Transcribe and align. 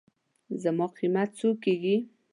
زما 0.61 0.85
قېمت 0.97 1.29
څو 1.39 1.49
کېږي. 1.63 1.95